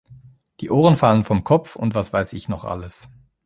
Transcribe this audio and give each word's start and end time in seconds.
Die 0.61 0.71
Ohren 0.71 0.95
fallen 0.95 1.23
vom 1.23 1.43
Kopf 1.43 1.75
und 1.75 1.93
was 1.93 2.11
weiß 2.11 2.33
ich 2.33 2.49
noch 2.49 2.63
alles. 2.65 3.11